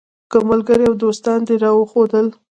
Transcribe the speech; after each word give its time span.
که 0.31 0.37
ملګري 0.49 0.83
او 0.89 0.95
دوستان 1.03 1.39
دې 1.47 1.55
راوښودل. 1.63 2.27